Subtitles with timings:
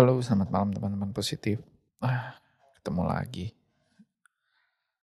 [0.00, 1.60] Halo, selamat malam teman-teman positif.
[2.00, 2.32] Ah,
[2.72, 3.52] ketemu lagi.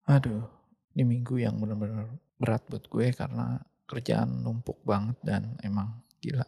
[0.04, 0.44] Aduh,
[0.92, 3.56] ini minggu yang bener-bener berat buat gue karena
[3.88, 6.44] kerjaan numpuk banget dan emang gila.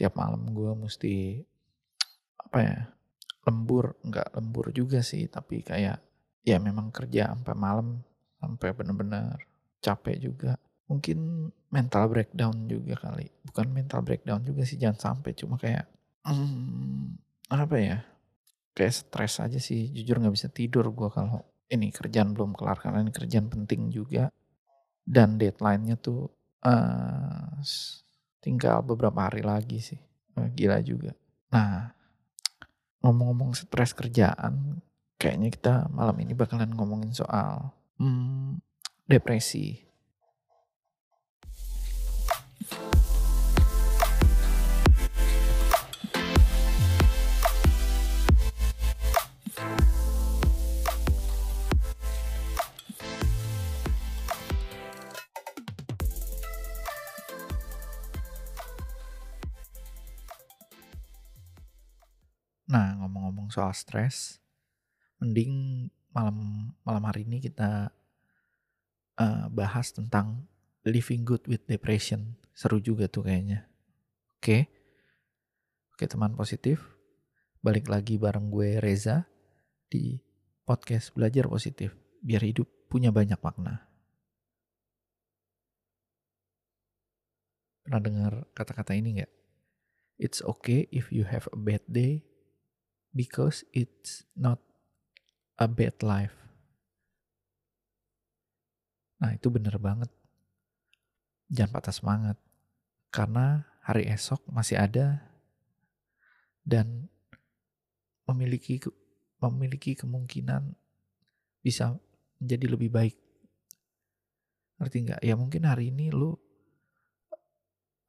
[0.00, 1.44] Tiap malam gue mesti
[2.40, 2.80] apa ya?
[3.44, 6.00] Lembur, nggak lembur juga sih, tapi kayak
[6.48, 8.00] ya memang kerja sampai malam
[8.40, 9.36] sampai bener-bener
[9.84, 10.56] capek juga.
[10.88, 13.28] Mungkin mental breakdown juga kali.
[13.52, 15.84] Bukan mental breakdown juga sih, jangan sampai cuma kayak
[16.24, 17.98] hmm, apa ya?
[18.72, 19.92] Kayak stres aja sih.
[19.92, 24.28] Jujur nggak bisa tidur gue kalau ini kerjaan belum kelar karena ini kerjaan penting juga
[25.02, 26.30] dan deadline-nya tuh
[26.62, 27.58] uh,
[28.38, 30.00] tinggal beberapa hari lagi sih.
[30.36, 31.12] Uh, gila juga.
[31.52, 31.92] Nah,
[33.04, 34.80] ngomong-ngomong stres kerjaan,
[35.20, 38.62] kayaknya kita malam ini bakalan ngomongin soal hmm,
[39.04, 39.91] depresi.
[63.52, 64.40] Soal stres,
[65.20, 65.86] mending
[66.16, 67.92] malam malam hari ini kita
[69.20, 70.48] uh, bahas tentang
[70.88, 72.40] living good with depression.
[72.56, 73.68] Seru juga tuh kayaknya.
[74.40, 74.68] Oke.
[75.92, 76.80] Oke, teman positif.
[77.62, 79.28] Balik lagi bareng gue Reza
[79.86, 80.18] di
[80.66, 83.86] podcast Belajar Positif biar hidup punya banyak makna.
[87.82, 89.32] Pernah dengar kata-kata ini nggak?
[90.22, 92.22] It's okay if you have a bad day
[93.12, 94.58] because it's not
[95.60, 96.34] a bad life.
[99.22, 100.10] Nah, itu bener banget.
[101.52, 102.36] Jangan patah semangat.
[103.12, 105.22] Karena hari esok masih ada
[106.64, 107.06] dan
[108.26, 108.80] memiliki
[109.38, 110.74] memiliki kemungkinan
[111.62, 111.94] bisa
[112.40, 113.16] menjadi lebih baik.
[114.80, 115.20] Ngerti nggak?
[115.22, 116.34] Ya mungkin hari ini lu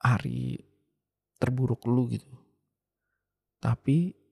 [0.02, 0.58] hari
[1.38, 2.32] terburuk lu gitu.
[3.62, 4.23] Tapi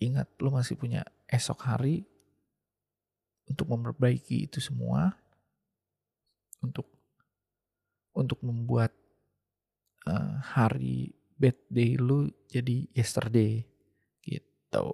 [0.00, 2.02] ingat lo masih punya esok hari
[3.46, 5.12] untuk memperbaiki itu semua
[6.64, 6.88] untuk
[8.16, 8.90] untuk membuat
[10.08, 13.64] uh, hari bad day lu jadi yesterday
[14.24, 14.88] gitu.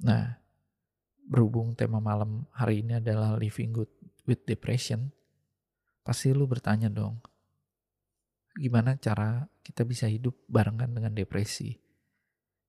[0.00, 0.40] Nah,
[1.28, 3.92] berhubung tema malam hari ini adalah living good
[4.24, 5.12] with depression,
[6.02, 7.20] pasti lu bertanya dong,
[8.60, 11.80] gimana cara kita bisa hidup barengan dengan depresi?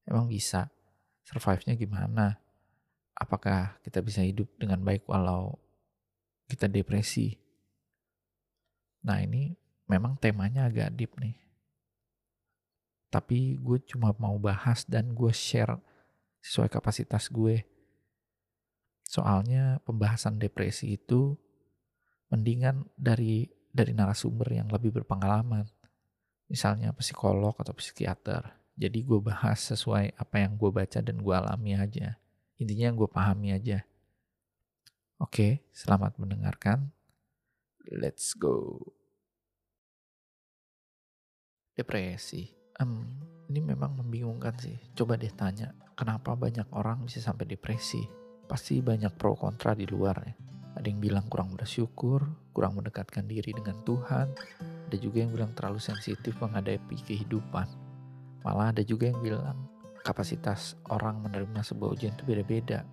[0.08, 0.72] Emang bisa?
[1.28, 2.40] Survive-nya gimana?
[3.12, 5.60] Apakah kita bisa hidup dengan baik walau
[6.48, 7.36] kita depresi?
[9.04, 9.52] Nah ini
[9.92, 11.36] memang temanya agak deep nih.
[13.12, 15.76] Tapi gue cuma mau bahas dan gue share
[16.40, 17.68] sesuai kapasitas gue.
[19.04, 21.36] Soalnya pembahasan depresi itu
[22.32, 25.68] mendingan dari dari narasumber yang lebih berpengalaman.
[26.52, 28.52] Misalnya psikolog atau psikiater.
[28.76, 32.20] Jadi gue bahas sesuai apa yang gue baca dan gue alami aja.
[32.60, 33.88] Intinya yang gue pahami aja.
[35.16, 36.92] Oke, selamat mendengarkan.
[37.88, 38.84] Let's go.
[41.72, 42.52] Depresi.
[42.84, 43.08] Um,
[43.48, 44.76] ini memang membingungkan sih.
[44.92, 48.04] Coba deh tanya, kenapa banyak orang bisa sampai depresi?
[48.44, 50.36] Pasti banyak pro kontra di luar ya
[50.76, 52.24] ada yang bilang kurang bersyukur,
[52.56, 54.28] kurang mendekatkan diri dengan Tuhan.
[54.92, 57.64] Ada juga yang bilang terlalu sensitif menghadapi kehidupan.
[58.44, 59.72] Malah ada juga yang bilang
[60.04, 62.84] kapasitas orang menerima sebuah ujian itu beda-beda.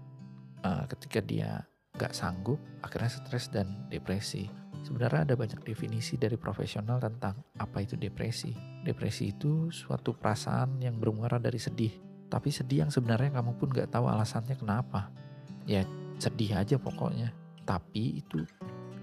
[0.62, 1.66] Uh, ketika dia
[1.98, 4.46] gak sanggup, akhirnya stres dan depresi.
[4.86, 8.54] Sebenarnya ada banyak definisi dari profesional tentang apa itu depresi.
[8.86, 11.90] Depresi itu suatu perasaan yang bermuara dari sedih.
[12.30, 15.10] Tapi sedih yang sebenarnya kamu pun gak tahu alasannya kenapa.
[15.66, 15.82] Ya
[16.22, 18.48] sedih aja pokoknya tapi itu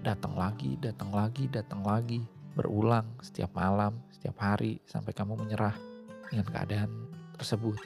[0.02, 2.18] datang lagi, datang lagi, datang lagi,
[2.56, 5.76] berulang setiap malam, setiap hari sampai kamu menyerah
[6.32, 6.90] dengan keadaan
[7.36, 7.76] tersebut.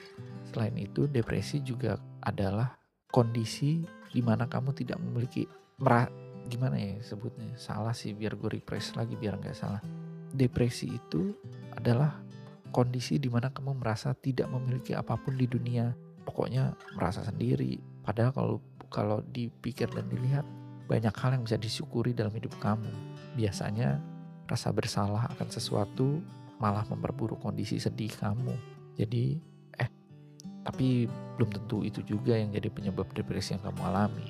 [0.49, 2.71] Selain itu, depresi juga adalah
[3.11, 5.43] kondisi di mana kamu tidak memiliki
[5.83, 6.07] merah
[6.47, 9.79] gimana ya sebutnya salah sih biar gue refresh lagi biar nggak salah
[10.33, 11.31] depresi itu
[11.77, 12.17] adalah
[12.73, 15.93] kondisi di mana kamu merasa tidak memiliki apa pun di dunia
[16.25, 18.55] pokoknya merasa sendiri padahal kalau
[18.91, 20.43] kalau dipikir dan dilihat
[20.91, 22.91] banyak hal yang bisa disyukuri dalam hidup kamu.
[23.39, 23.95] Biasanya
[24.51, 26.19] rasa bersalah akan sesuatu
[26.59, 28.51] malah memperburuk kondisi sedih kamu.
[28.99, 29.39] Jadi,
[29.79, 29.89] eh,
[30.67, 31.07] tapi
[31.39, 34.27] belum tentu itu juga yang jadi penyebab depresi yang kamu alami.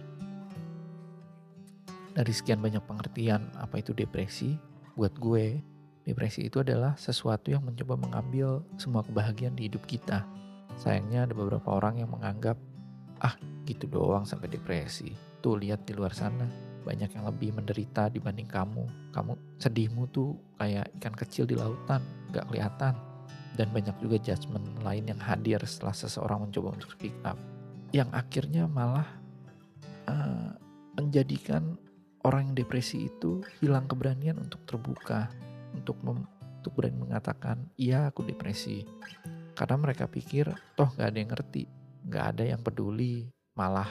[2.13, 4.55] Dari sekian banyak pengertian apa itu depresi,
[4.93, 5.63] buat gue,
[6.01, 10.25] Depresi itu adalah sesuatu yang mencoba mengambil semua kebahagiaan di hidup kita.
[10.81, 12.57] Sayangnya ada beberapa orang yang menganggap,
[13.21, 13.37] ah
[13.69, 15.13] gitu doang sampai depresi.
[15.45, 16.49] Tuh lihat di luar sana,
[16.81, 18.85] banyak yang lebih menderita dibanding kamu.
[19.13, 22.01] Kamu sedihmu tuh kayak ikan kecil di lautan,
[22.33, 22.97] gak kelihatan.
[23.55, 27.35] Dan banyak juga judgement lain yang hadir setelah seseorang mencoba untuk speak up.
[27.91, 29.07] Yang akhirnya malah
[30.07, 30.55] uh,
[30.95, 31.75] menjadikan
[32.25, 35.29] orang yang depresi itu hilang keberanian untuk terbuka
[35.73, 36.27] untuk mem,
[36.61, 38.85] untuk berani mengatakan iya aku depresi
[39.57, 41.63] karena mereka pikir toh gak ada yang ngerti
[42.05, 43.89] gak ada yang peduli malah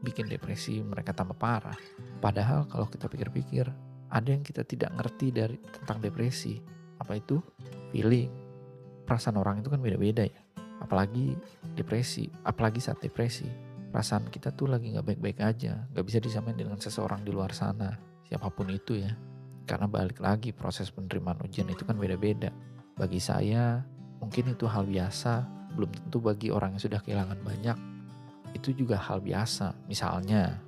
[0.00, 1.76] bikin depresi mereka tambah parah
[2.20, 3.66] padahal kalau kita pikir-pikir
[4.10, 6.58] ada yang kita tidak ngerti dari tentang depresi.
[6.98, 7.38] Apa itu?
[7.94, 8.28] Feeling.
[9.06, 10.40] Perasaan orang itu kan beda-beda ya.
[10.82, 11.38] Apalagi
[11.78, 13.46] depresi apalagi saat depresi.
[13.90, 15.86] Perasaan kita tuh lagi nggak baik-baik aja.
[15.94, 17.94] Nggak bisa disamain dengan seseorang di luar sana.
[18.26, 19.14] Siapa pun itu ya.
[19.66, 22.50] Karena balik lagi proses penerimaan ujian itu kan beda-beda.
[22.98, 23.82] Bagi saya
[24.18, 27.78] mungkin itu hal biasa, belum tentu bagi orang yang sudah kehilangan banyak.
[28.54, 29.86] Itu juga hal biasa.
[29.86, 30.58] Misalnya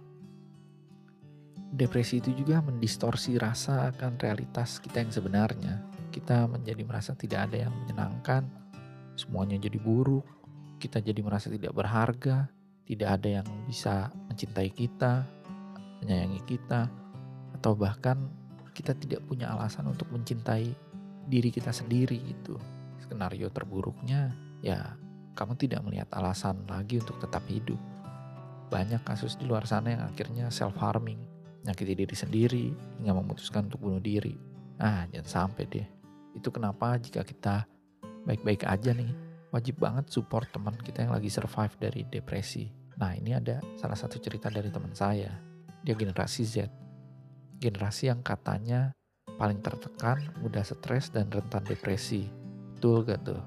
[1.72, 5.80] depresi itu juga mendistorsi rasa akan realitas kita yang sebenarnya.
[6.12, 8.44] Kita menjadi merasa tidak ada yang menyenangkan,
[9.16, 10.28] semuanya jadi buruk,
[10.76, 12.52] kita jadi merasa tidak berharga,
[12.84, 15.24] tidak ada yang bisa mencintai kita,
[16.04, 16.92] menyayangi kita,
[17.56, 18.28] atau bahkan
[18.76, 20.68] kita tidak punya alasan untuk mencintai
[21.24, 22.60] diri kita sendiri gitu.
[23.00, 24.92] Skenario terburuknya ya
[25.32, 27.80] kamu tidak melihat alasan lagi untuk tetap hidup.
[28.68, 31.20] Banyak kasus di luar sana yang akhirnya self harming,
[31.62, 32.66] nyakiti diri sendiri
[33.00, 34.34] hingga memutuskan untuk bunuh diri.
[34.82, 35.86] Ah, jangan sampai deh.
[36.34, 37.66] Itu kenapa jika kita
[38.26, 39.10] baik-baik aja nih,
[39.54, 42.66] wajib banget support teman kita yang lagi survive dari depresi.
[42.98, 45.30] Nah, ini ada salah satu cerita dari teman saya.
[45.82, 46.82] Dia generasi Z
[47.62, 48.90] generasi yang katanya
[49.38, 52.26] paling tertekan, mudah stres, dan rentan depresi.
[52.74, 53.38] Betul gak tuh?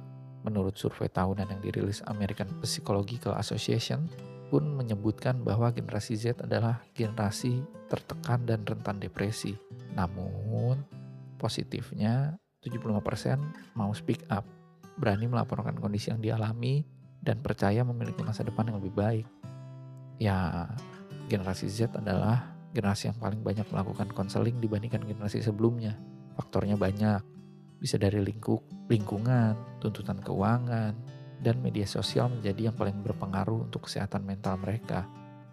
[0.47, 4.07] Menurut survei tahunan yang dirilis American Psychological Association
[4.49, 9.57] pun menyebutkan bahwa generasi Z adalah generasi tertekan dan rentan depresi.
[9.93, 10.81] Namun,
[11.37, 14.45] positifnya 75% mau speak up,
[14.97, 16.85] berani melaporkan kondisi yang dialami,
[17.25, 19.27] dan percaya memiliki masa depan yang lebih baik.
[20.21, 20.69] Ya,
[21.25, 25.97] generasi Z adalah generasi yang paling banyak melakukan konseling dibandingkan generasi sebelumnya.
[26.37, 27.23] Faktornya banyak,
[27.79, 28.61] bisa dari lingkup,
[28.91, 30.93] lingkungan, tuntutan keuangan,
[31.41, 35.07] dan media sosial menjadi yang paling berpengaruh untuk kesehatan mental mereka.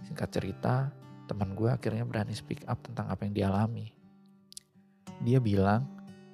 [0.06, 0.90] Singkat cerita,
[1.26, 3.94] teman gue akhirnya berani speak up tentang apa yang dialami.
[5.22, 5.86] Dia bilang,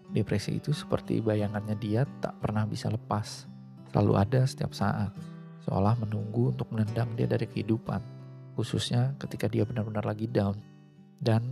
[0.08, 3.44] depresi itu seperti bayangannya dia tak pernah bisa lepas,
[3.92, 5.12] selalu ada setiap saat,
[5.68, 8.00] seolah menunggu untuk menendang dia dari kehidupan,
[8.56, 10.56] khususnya ketika dia benar-benar lagi down
[11.20, 11.44] dan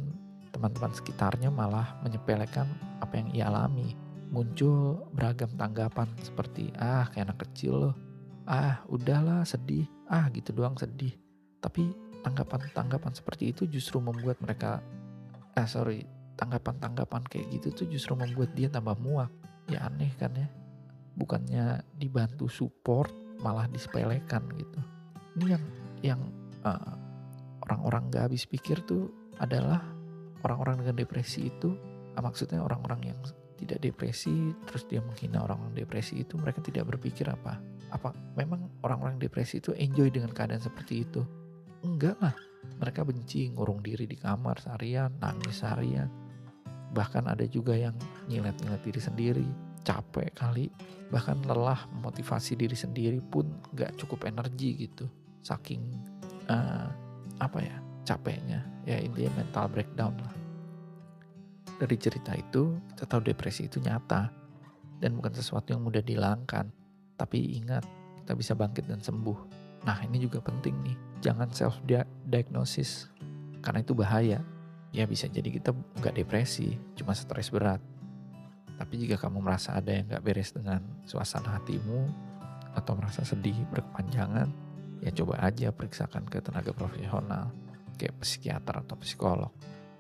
[0.56, 2.64] teman-teman sekitarnya malah menyepelekan
[3.04, 4.05] apa yang ia alami.
[4.26, 7.94] Muncul beragam tanggapan seperti, ah kayak anak kecil loh,
[8.44, 11.14] ah udahlah sedih, ah gitu doang sedih.
[11.62, 11.94] Tapi
[12.26, 14.82] tanggapan-tanggapan seperti itu justru membuat mereka,
[15.54, 16.02] ah sorry,
[16.36, 19.30] tanggapan-tanggapan kayak gitu tuh justru membuat dia tambah muak.
[19.66, 20.46] Ya aneh kan ya,
[21.18, 24.80] bukannya dibantu support malah disepelekan gitu.
[25.38, 25.64] Ini yang
[26.04, 26.20] yang
[26.62, 26.94] uh,
[27.66, 29.10] orang-orang gak habis pikir tuh
[29.42, 29.82] adalah
[30.46, 31.74] orang-orang dengan depresi itu
[32.14, 33.18] ah, maksudnya orang-orang yang
[33.56, 37.58] tidak depresi terus dia menghina orang-orang depresi itu mereka tidak berpikir apa?
[37.90, 41.24] Apa memang orang-orang depresi itu enjoy dengan keadaan seperti itu?
[41.82, 42.36] Enggak lah.
[42.66, 46.10] Mereka benci ngurung diri di kamar seharian nangis seharian.
[46.92, 47.94] Bahkan ada juga yang
[48.28, 49.48] nyilet-nyilet diri sendiri
[49.86, 50.68] capek kali.
[51.08, 55.06] Bahkan lelah memotivasi diri sendiri pun nggak cukup energi gitu.
[55.46, 55.82] Saking
[56.50, 56.90] uh,
[57.38, 58.66] apa ya capeknya.
[58.82, 60.45] Ya intinya mental breakdown lah
[61.76, 64.32] dari cerita itu kita tahu depresi itu nyata
[65.00, 66.72] dan bukan sesuatu yang mudah dihilangkan.
[67.16, 67.84] Tapi ingat
[68.24, 69.38] kita bisa bangkit dan sembuh.
[69.84, 70.96] Nah ini juga penting nih.
[71.24, 71.80] Jangan self
[72.28, 73.08] diagnosis
[73.60, 74.40] karena itu bahaya.
[74.94, 77.80] Ya bisa jadi kita nggak depresi cuma stres berat.
[78.76, 82.08] Tapi jika kamu merasa ada yang nggak beres dengan suasana hatimu
[82.76, 84.52] atau merasa sedih berkepanjangan
[85.00, 87.52] ya coba aja periksakan ke tenaga profesional
[87.96, 89.52] kayak psikiater atau psikolog.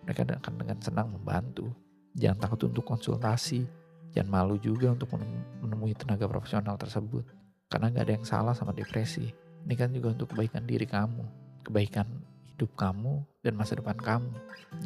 [0.06, 1.68] Mereka akan dengan senang membantu.
[2.14, 3.66] Jangan takut untuk konsultasi.
[4.14, 5.12] Jangan malu juga untuk
[5.60, 7.26] menemui tenaga profesional tersebut.
[7.66, 9.28] Karena gak ada yang salah sama depresi.
[9.66, 11.24] Ini kan juga untuk kebaikan diri kamu.
[11.66, 12.06] Kebaikan
[12.46, 14.32] hidup kamu dan masa depan kamu.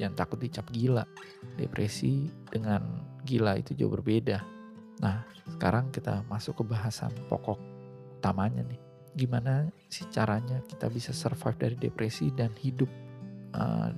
[0.01, 1.05] Jangan takut dicap gila.
[1.55, 2.83] Depresi dengan
[3.23, 4.43] gila itu jauh berbeda.
[5.05, 5.23] Nah,
[5.55, 7.61] sekarang kita masuk ke bahasan pokok
[8.21, 12.87] utamanya nih gimana sih caranya kita bisa survive dari depresi dan hidup
[13.57, 13.91] uh,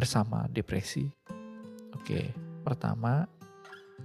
[0.00, 1.04] bersama depresi.
[1.92, 2.32] Oke,
[2.64, 3.28] pertama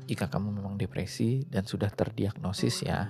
[0.04, 3.08] jika kamu memang depresi dan sudah terdiagnosis ya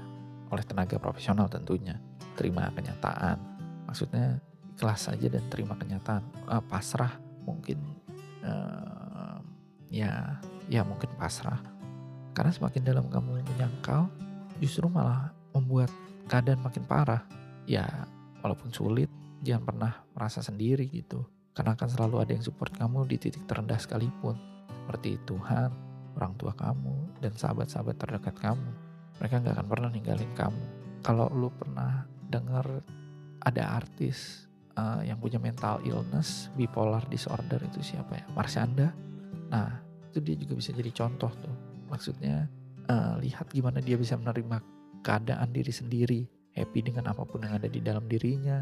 [0.53, 1.97] oleh tenaga profesional tentunya
[2.37, 3.41] terima kenyataan.
[3.89, 4.37] Maksudnya
[4.77, 6.21] ikhlas saja dan terima kenyataan.
[6.45, 7.17] Uh, pasrah
[7.49, 7.81] mungkin
[8.45, 9.41] uh,
[9.89, 10.37] ya
[10.69, 11.57] ya mungkin pasrah.
[12.37, 14.13] Karena semakin dalam kamu menyangkal
[14.61, 15.89] justru malah membuat
[16.29, 17.25] keadaan makin parah.
[17.65, 18.05] Ya
[18.45, 19.09] walaupun sulit
[19.41, 23.79] jangan pernah merasa sendiri gitu karena akan selalu ada yang support kamu di titik terendah
[23.79, 24.35] sekalipun.
[24.67, 25.71] Seperti Tuhan
[26.19, 28.69] orang tua kamu dan sahabat-sahabat terdekat kamu.
[29.23, 30.63] Mereka nggak akan pernah ninggalin kamu.
[30.99, 32.83] Kalau lu pernah dengar
[33.39, 34.45] ada artis
[34.75, 38.25] uh, yang punya mental illness bipolar disorder itu siapa ya?
[38.35, 38.91] Marsyanda
[39.45, 39.79] nah
[40.11, 41.55] itu dia juga bisa jadi contoh tuh.
[41.87, 42.51] Maksudnya
[42.91, 44.59] uh, lihat gimana dia bisa menerima
[45.07, 46.21] keadaan diri sendiri
[46.51, 48.59] happy dengan apa pun yang ada di dalam dirinya.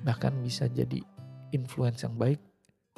[0.00, 1.00] Bahkan bisa jadi
[1.52, 2.40] influence yang baik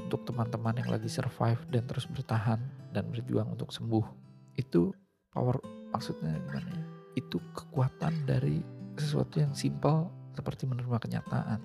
[0.01, 2.59] untuk teman-teman yang lagi survive dan terus bertahan
[2.91, 4.07] dan berjuang untuk sembuh.
[4.55, 4.95] Itu
[5.31, 5.59] power
[5.91, 6.85] maksudnya gimana ya?
[7.19, 8.63] Itu kekuatan dari
[8.95, 11.61] sesuatu yang simple seperti menerima kenyataan.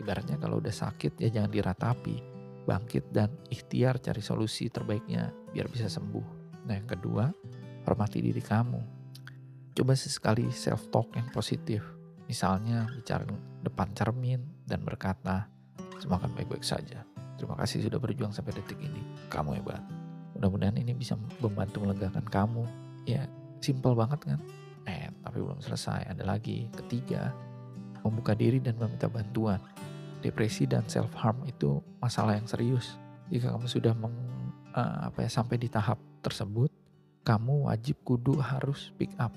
[0.00, 2.36] Ibaratnya kalau udah sakit ya jangan diratapi.
[2.64, 6.26] Bangkit dan ikhtiar cari solusi terbaiknya biar bisa sembuh.
[6.64, 7.28] Nah yang kedua
[7.84, 8.80] hormati diri kamu.
[9.76, 11.84] Coba sesekali self talk yang positif.
[12.24, 13.28] Misalnya bicara
[13.60, 15.53] depan cermin dan berkata
[16.02, 17.02] akan baik-baik saja.
[17.34, 19.02] Terima kasih sudah berjuang sampai detik ini.
[19.28, 19.82] Kamu hebat.
[20.38, 22.64] Mudah-mudahan ini bisa membantu melegakan kamu.
[23.06, 23.26] Ya
[23.58, 24.40] simple banget kan?
[24.86, 26.10] Eh tapi belum selesai.
[26.14, 27.34] Ada lagi ketiga
[28.06, 29.58] membuka diri dan meminta bantuan.
[30.24, 32.96] Depresi dan self harm itu masalah yang serius.
[33.28, 34.16] Jika kamu sudah meng,
[34.72, 36.72] uh, apa ya sampai di tahap tersebut
[37.24, 39.32] kamu wajib kudu harus pick up.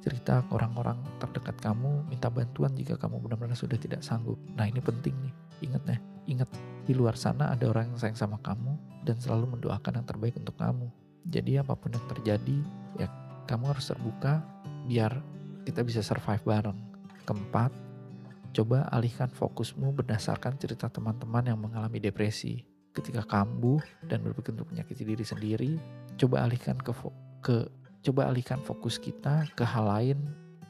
[0.00, 4.38] Cerita ke orang-orang terdekat kamu minta bantuan jika kamu benar-benar sudah tidak sanggup.
[4.54, 5.98] Nah ini penting nih ingat ya
[6.28, 6.48] ingat
[6.84, 10.56] di luar sana ada orang yang sayang sama kamu dan selalu mendoakan yang terbaik untuk
[10.56, 10.88] kamu
[11.28, 12.58] jadi apa pun yang terjadi
[12.96, 13.08] ya
[13.44, 14.40] kamu harus terbuka
[14.88, 15.20] biar
[15.64, 16.78] kita bisa survive bareng.
[17.28, 17.70] Keempat,
[18.56, 22.64] coba alihkan fokusmu berdasarkan cerita teman-teman yang mengalami depresi.
[22.90, 23.78] Ketika kambuh
[24.10, 25.72] dan berpikir untuk menyakiti diri sendiri,
[26.18, 26.90] coba alihkan ke
[27.38, 27.70] ke
[28.02, 30.18] coba alihkan fokus kita ke hal lain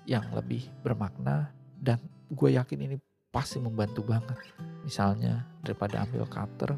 [0.04, 1.48] yang lebih bermakna
[1.80, 1.96] dan
[2.28, 2.96] gue yakin ini
[3.30, 4.36] pasti membantu banget.
[4.82, 6.74] Misalnya daripada ambil cutter,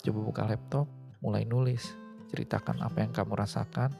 [0.00, 0.86] coba buka laptop,
[1.20, 1.92] mulai nulis,
[2.32, 3.92] ceritakan apa yang kamu rasakan,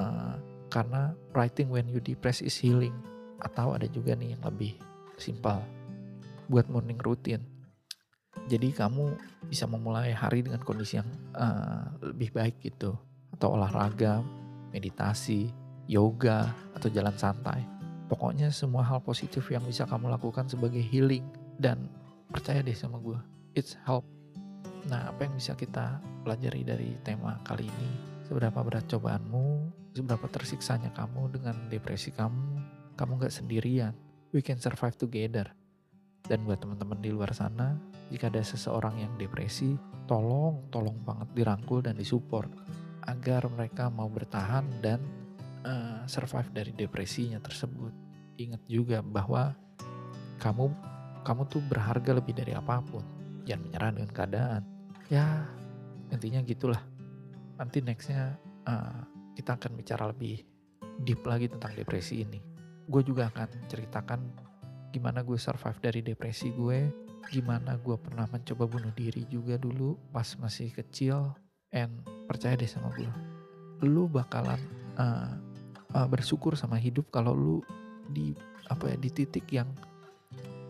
[0.00, 0.36] uh,
[0.68, 2.94] karena writing when you depressed is healing.
[3.40, 4.76] Atau ada juga nih yang lebih
[5.16, 5.64] simpel
[6.48, 7.44] buat morning routine.
[8.44, 9.16] Jadi kamu
[9.48, 12.92] bisa memulai hari dengan kondisi yang uh, lebih baik gitu.
[13.32, 14.20] Atau olahraga
[14.74, 15.48] meditasi
[15.88, 17.74] yoga atau jalan santai
[18.10, 21.24] pokoknya semua hal positif yang bisa kamu lakukan sebagai healing
[21.60, 21.88] dan
[22.28, 23.18] percaya deh sama gue
[23.56, 24.04] it's help
[24.88, 27.90] nah apa yang bisa kita pelajari dari tema kali ini
[28.28, 32.58] seberapa berat cobaanmu seberapa tersiksanya kamu dengan depresi kamu,
[32.98, 33.94] kamu gak sendirian.
[34.34, 35.54] We can survive together.
[36.26, 37.78] Dan buat teman-teman di luar sana,
[38.10, 39.78] jika ada seseorang yang depresi,
[40.10, 42.50] tolong, tolong banget dirangkul dan disupport
[43.06, 44.98] agar mereka mau bertahan dan
[45.64, 47.92] uh, survive dari depresinya tersebut.
[48.38, 49.56] Ingat juga bahwa
[50.38, 50.70] kamu
[51.24, 53.02] kamu tuh berharga lebih dari apa pun.
[53.48, 54.62] Jangan menyerah dengan keadaan.
[55.08, 55.48] Ya,
[56.12, 56.80] intinya gitulah.
[57.56, 58.36] Nanti nextnya
[58.68, 59.04] uh,
[59.36, 60.44] kita akan bicara lebih
[61.02, 62.40] deep lagi tentang depresi ini.
[62.84, 64.20] Gue juga akan ceritakan
[64.94, 66.86] gimana gue survive dari depresi gue,
[67.26, 71.34] gimana gue pernah mencoba bunuh diri juga dulu pas masih kecil,
[71.74, 71.90] and
[72.30, 73.10] percaya deh sama gue,
[73.82, 74.60] lu bakalan
[74.94, 75.34] uh,
[75.94, 77.58] uh, bersyukur sama hidup kalau lu
[78.10, 78.34] di
[78.68, 79.70] apa ya di titik yang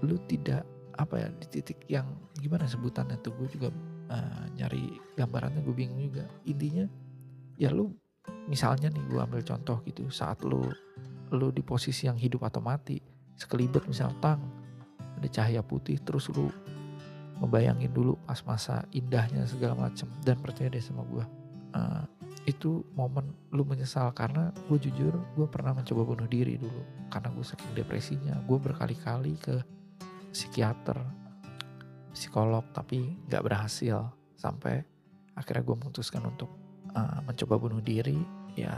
[0.04, 0.62] lu tidak
[0.94, 2.06] apa ya di titik yang
[2.38, 3.68] gimana sebutannya tuh gue juga
[4.12, 6.28] uh, nyari gambarannya gue bingung juga.
[6.46, 6.86] Intinya
[7.58, 7.90] ya lu
[8.46, 10.68] misalnya nih gue ambil contoh gitu saat lu
[11.32, 13.00] lu di posisi yang hidup atau mati
[13.34, 14.38] sekelibet misal tang
[15.18, 16.52] ada cahaya putih terus lu
[17.42, 21.24] membayangin dulu pas masa indahnya segala macem dan percaya deh sama gue
[21.74, 22.02] uh,
[22.44, 27.44] itu momen lu menyesal karena gue jujur gue pernah mencoba bunuh diri dulu karena gue
[27.44, 28.34] saking depresinya.
[28.44, 29.56] Gue berkali-kali ke
[30.34, 30.98] psikiater
[32.14, 34.06] psikolog tapi nggak berhasil
[34.38, 34.82] sampai
[35.34, 36.50] akhirnya gue memutuskan untuk
[36.94, 38.18] uh, mencoba bunuh diri.
[38.54, 38.76] Ya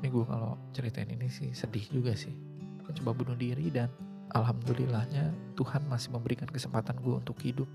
[0.00, 2.32] ini gue kalau ceritain ini sih sedih juga sih.
[2.86, 3.92] Mencoba bunuh diri dan
[4.32, 7.68] alhamdulillahnya Tuhan masih memberikan kesempatan gue untuk hidup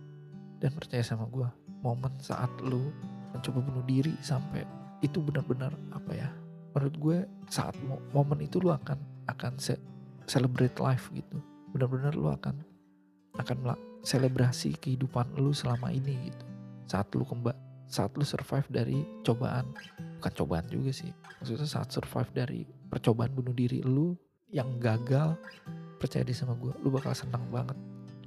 [0.60, 1.48] dan percaya sama gue
[1.84, 2.90] momen saat lu
[3.36, 4.64] mencoba bunuh diri sampai
[5.04, 6.30] itu benar-benar apa ya
[6.76, 7.18] menurut gue
[7.52, 7.76] saat
[8.12, 9.00] momen itu lu akan
[9.32, 9.76] akan se
[10.26, 11.40] celebrate life gitu.
[11.72, 12.60] Benar-benar lu akan
[13.40, 16.46] akan selebrasi kehidupan lu selama ini gitu.
[16.88, 19.72] Saat lu kembali saat lu survive dari cobaan.
[20.20, 21.14] Bukan cobaan juga sih
[21.46, 24.18] maksudnya saat survive dari percobaan bunuh diri lu
[24.50, 25.38] yang gagal
[26.02, 27.78] percaya deh sama gue lu bakal senang banget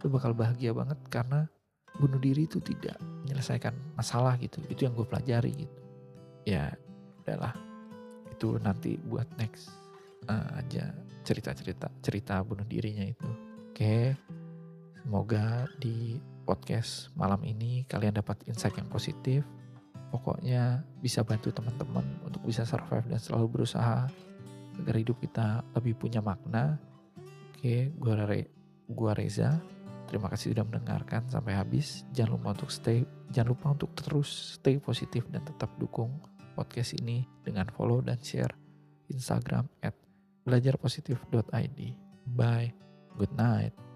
[0.04, 1.50] lu bakal bahagia banget karena
[1.96, 4.60] bunuh diri itu tidak menyelesaikan masalah gitu.
[4.68, 5.80] Itu yang gue pelajari gitu.
[6.44, 6.76] Ya
[7.24, 7.56] udahlah.
[8.28, 9.72] Itu nanti buat next
[10.28, 10.92] uh, aja
[11.24, 13.28] cerita-cerita cerita bunuh dirinya itu.
[13.72, 14.14] Oke.
[15.08, 19.44] Semoga di podcast malam ini kalian dapat insight yang positif.
[20.08, 24.08] Pokoknya bisa bantu teman-teman untuk bisa survive dan selalu berusaha
[24.80, 26.80] agar hidup kita lebih punya makna.
[27.52, 28.48] Oke, gua Re,
[28.88, 29.60] gua Reza.
[30.08, 32.08] Terima kasih sudah mendengarkan sampai habis.
[32.16, 36.16] Jangan lupa untuk stay, jangan lupa untuk terus stay positif dan tetap dukung
[36.56, 38.50] podcast ini dengan follow dan share
[39.12, 39.92] Instagram at
[40.48, 41.78] belajarpositif.id.
[42.32, 42.72] Bye.
[43.20, 43.87] Good night.